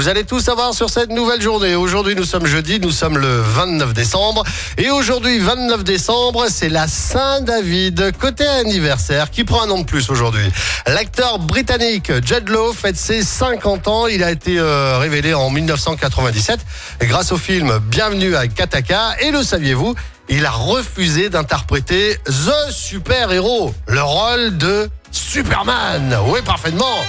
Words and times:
Vous 0.00 0.08
allez 0.08 0.24
tout 0.24 0.40
savoir 0.40 0.72
sur 0.72 0.88
cette 0.88 1.10
nouvelle 1.10 1.42
journée. 1.42 1.74
Aujourd'hui, 1.74 2.14
nous 2.14 2.24
sommes 2.24 2.46
jeudi, 2.46 2.80
nous 2.80 2.90
sommes 2.90 3.18
le 3.18 3.42
29 3.42 3.92
décembre. 3.92 4.44
Et 4.78 4.88
aujourd'hui, 4.90 5.38
29 5.38 5.84
décembre, 5.84 6.46
c'est 6.48 6.70
la 6.70 6.88
Saint-David. 6.88 8.16
Côté 8.16 8.46
anniversaire, 8.46 9.30
qui 9.30 9.44
prend 9.44 9.64
un 9.64 9.66
nom 9.66 9.80
de 9.80 9.84
plus 9.84 10.08
aujourd'hui? 10.08 10.50
L'acteur 10.86 11.38
britannique 11.38 12.10
Judd 12.24 12.48
Law 12.48 12.72
fête 12.72 12.96
ses 12.96 13.22
50 13.22 13.88
ans. 13.88 14.06
Il 14.06 14.24
a 14.24 14.30
été 14.30 14.58
euh, 14.58 14.96
révélé 14.96 15.34
en 15.34 15.50
1997 15.50 16.60
grâce 17.02 17.30
au 17.32 17.36
film 17.36 17.78
Bienvenue 17.90 18.34
à 18.36 18.48
Kataka. 18.48 19.16
Et 19.20 19.30
le 19.30 19.42
saviez-vous? 19.42 19.94
Il 20.30 20.46
a 20.46 20.50
refusé 20.50 21.28
d'interpréter 21.28 22.16
The 22.24 22.72
Super 22.72 23.32
Héros, 23.32 23.74
le 23.86 24.00
rôle 24.00 24.56
de 24.56 24.88
Superman. 25.12 26.16
Oui, 26.24 26.40
parfaitement. 26.42 27.04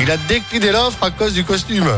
Il 0.00 0.10
a 0.10 0.16
décliné 0.16 0.70
l'offre 0.70 1.02
à 1.02 1.10
cause 1.10 1.32
du 1.32 1.44
costume. 1.44 1.90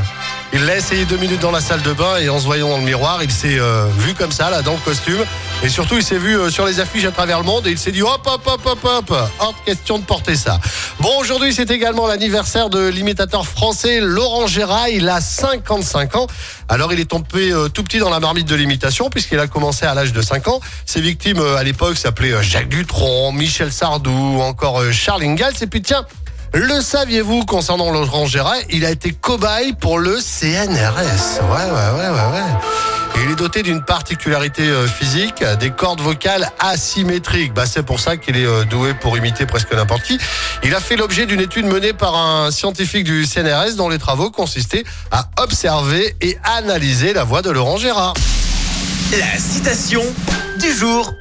Il 0.52 0.64
l'a 0.64 0.77
essayé 0.77 1.04
deux 1.04 1.16
minutes 1.16 1.40
dans 1.40 1.52
la 1.52 1.60
salle 1.60 1.82
de 1.82 1.92
bain 1.92 2.16
et 2.18 2.28
en 2.28 2.40
se 2.40 2.45
voyant 2.45 2.70
dans 2.70 2.78
le 2.78 2.84
miroir, 2.84 3.23
il 3.23 3.30
s'est 3.30 3.59
euh, 3.60 3.86
vu 3.98 4.14
comme 4.14 4.32
ça, 4.32 4.50
là, 4.50 4.62
dans 4.62 4.73
le 4.73 4.78
costume. 4.78 5.20
Et 5.62 5.68
surtout, 5.68 5.96
il 5.96 6.02
s'est 6.02 6.18
vu 6.18 6.36
euh, 6.36 6.50
sur 6.50 6.66
les 6.66 6.80
affiches 6.80 7.04
à 7.04 7.12
travers 7.12 7.38
le 7.38 7.45
monde 7.45 7.68
et 7.68 7.70
il 7.70 7.78
s'est 7.78 7.92
dit 7.92 8.02
hop, 8.02 8.26
hop, 8.26 8.42
hop, 8.46 8.60
hop, 8.64 8.78
hop, 8.82 9.30
hors 9.38 9.52
de 9.52 9.64
question 9.64 9.98
de 9.98 10.04
porter 10.04 10.34
ça. 10.34 10.59
Bon, 10.98 11.10
aujourd'hui, 11.20 11.54
c'est 11.54 11.70
également 11.70 12.09
l'anniversaire 12.09 12.68
de 12.68 12.88
l'imitateur 12.88 13.46
français 13.46 14.01
Laurent 14.01 14.48
Gérard. 14.48 14.88
Il 14.88 15.09
a 15.09 15.20
55 15.20 16.16
ans. 16.16 16.26
Alors, 16.68 16.92
il 16.92 16.98
est 16.98 17.10
tombé 17.10 17.52
euh, 17.52 17.68
tout 17.68 17.84
petit 17.84 17.98
dans 17.98 18.10
la 18.10 18.18
marmite 18.18 18.48
de 18.48 18.56
l'imitation 18.56 19.09
puisqu'il 19.09 19.38
a 19.38 19.46
commencé 19.46 19.87
à 19.87 19.95
l'âge 19.95 20.12
de 20.12 20.20
5 20.20 20.48
ans. 20.48 20.60
Ses 20.84 21.01
victimes, 21.01 21.40
à 21.56 21.62
l'époque, 21.62 21.96
s'appelaient 21.96 22.42
Jacques 22.42 22.68
Dutronc, 22.68 23.30
Michel 23.32 23.70
Sardou 23.70 24.10
ou 24.10 24.40
encore 24.40 24.82
Charles 24.90 25.23
Ingalls. 25.23 25.54
Et 25.60 25.68
puis, 25.68 25.82
tiens, 25.82 26.04
le 26.54 26.80
saviez-vous 26.80 27.45
concernant 27.45 27.90
Laurent 27.90 28.26
Gérard? 28.26 28.56
Il 28.70 28.84
a 28.84 28.90
été 28.90 29.12
cobaye 29.12 29.73
pour 29.74 29.98
le 29.98 30.18
CNRS. 30.20 31.40
Ouais, 31.42 31.57
ouais, 31.57 32.01
ouais, 32.01 32.09
ouais, 32.09 32.32
ouais. 32.32 33.23
Il 33.23 33.30
est 33.30 33.37
doté 33.37 33.62
d'une 33.62 33.82
particularité 33.82 34.62
euh, 34.62 34.87
physique, 34.87 35.45
des 35.59 35.70
cordes 35.70 36.01
vocales 36.01 36.48
asymétriques. 36.59 37.52
Bah, 37.52 37.66
c'est 37.66 37.82
pour 37.82 38.01
ça 38.01 38.16
qu'il 38.16 38.37
est 38.37 38.46
euh, 38.46 38.65
doué 38.65 38.95
pour 38.95 39.16
imiter 39.16 39.46
presque 39.46 39.73
n'importe 39.73 40.02
qui. 40.02 40.18
Il 40.62 40.74
a 40.74 40.80
fait 40.80 40.96
l'objet 40.96 41.26
d'une 41.26 41.40
étude 41.40 41.66
menée 41.66 41.92
par 41.92 42.16
un 42.16 42.51
scientifique 42.51 43.04
du 43.04 43.26
CNRS 43.26 43.74
dont 43.76 43.88
les 43.88 43.98
travaux 43.98 44.30
consistaient 44.30 44.85
à 45.10 45.29
observer 45.38 46.16
et 46.20 46.38
analyser 46.45 47.12
la 47.12 47.24
voix 47.24 47.42
de 47.42 47.51
Laurent 47.51 47.76
Gérard. 47.76 48.14
La 49.12 49.38
citation 49.38 50.02
du 50.59 50.73
jour. 50.73 51.12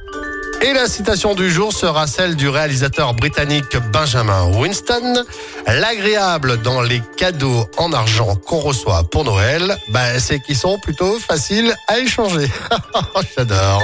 Et 0.62 0.74
la 0.74 0.88
citation 0.88 1.34
du 1.34 1.50
jour 1.50 1.72
sera 1.72 2.06
celle 2.06 2.36
du 2.36 2.48
réalisateur 2.48 3.14
britannique 3.14 3.76
Benjamin 3.92 4.44
Winston. 4.56 5.24
L'agréable 5.66 6.60
dans 6.60 6.82
les 6.82 7.00
cadeaux 7.16 7.66
en 7.78 7.92
argent 7.92 8.36
qu'on 8.36 8.58
reçoit 8.58 9.04
pour 9.04 9.24
Noël, 9.24 9.76
bah, 9.88 10.18
c'est 10.18 10.40
qu'ils 10.40 10.56
sont 10.56 10.78
plutôt 10.78 11.18
faciles 11.18 11.74
à 11.88 11.98
échanger. 11.98 12.50
J'adore. 13.36 13.82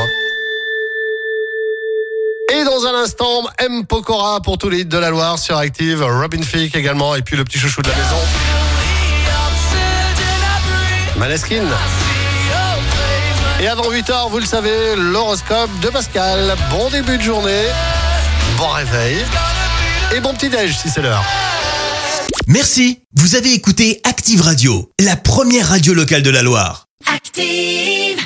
Et 2.52 2.64
dans 2.64 2.86
un 2.86 3.02
instant, 3.02 3.44
M. 3.58 3.86
Pokora 3.86 4.40
pour 4.40 4.58
tous 4.58 4.68
les 4.68 4.80
hits 4.80 4.84
de 4.84 4.98
la 4.98 5.10
Loire 5.10 5.38
sur 5.38 5.56
Active, 5.56 6.02
Robin 6.02 6.42
Fick 6.42 6.76
également, 6.76 7.14
et 7.14 7.22
puis 7.22 7.36
le 7.36 7.44
petit 7.44 7.58
chouchou 7.58 7.82
de 7.82 7.88
la 7.88 7.96
maison, 7.96 8.16
Maneskin. 11.18 11.64
Et 13.60 13.68
avant 13.68 13.90
8h, 13.90 14.30
vous 14.30 14.38
le 14.38 14.44
savez, 14.44 14.96
l'horoscope 14.96 15.70
de 15.80 15.88
Pascal. 15.88 16.54
Bon 16.70 16.90
début 16.90 17.16
de 17.16 17.22
journée, 17.22 17.64
bon 18.58 18.68
réveil 18.68 19.16
et 20.14 20.20
bon 20.20 20.34
petit 20.34 20.50
déj 20.50 20.76
si 20.76 20.90
c'est 20.90 21.00
l'heure. 21.00 21.24
Merci, 22.46 23.00
vous 23.14 23.34
avez 23.34 23.54
écouté 23.54 24.00
Active 24.04 24.42
Radio, 24.42 24.90
la 25.00 25.16
première 25.16 25.68
radio 25.68 25.94
locale 25.94 26.22
de 26.22 26.30
la 26.30 26.42
Loire. 26.42 26.86
Active. 27.06 28.25